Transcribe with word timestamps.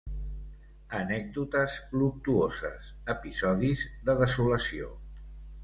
Anècdotes 0.99 1.75
luctuoses, 1.99 2.89
episodis 3.15 3.87
de 4.09 4.19
desolació 4.25 4.93